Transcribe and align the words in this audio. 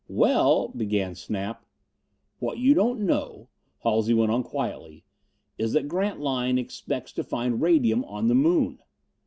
"Well" 0.09 0.69
began 0.75 1.13
Snap. 1.13 1.63
"What 2.39 2.57
you 2.57 2.73
don't 2.73 3.01
know," 3.01 3.49
Halsey 3.83 4.15
went 4.15 4.31
on 4.31 4.41
quietly, 4.41 5.05
"is 5.59 5.73
that 5.73 5.87
Grantline 5.87 6.57
expects 6.57 7.13
to 7.13 7.23
find 7.23 7.61
radium 7.61 8.03
on 8.05 8.27
the 8.27 8.33
Moon." 8.33 8.79